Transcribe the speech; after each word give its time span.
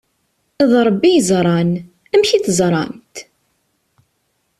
D 0.69 0.71
Ṛebbi 0.87 1.07
i 1.09 1.15
yeẓṛan! 1.15 1.71
"Amek 2.13 2.31
i 2.37 2.39
teẓṛamt?" 2.45 3.15